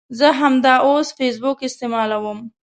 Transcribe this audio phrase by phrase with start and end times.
[0.17, 2.39] زه همداوس فیسبوک استعمالوم